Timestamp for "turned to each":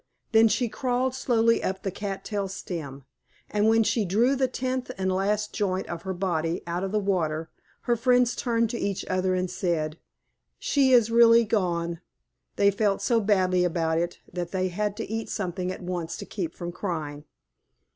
8.35-9.05